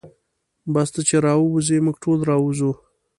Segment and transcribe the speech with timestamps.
[0.73, 2.71] بس ته چې راووځې موږ ټول راوځو.